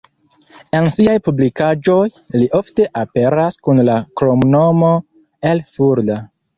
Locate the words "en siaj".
0.77-1.17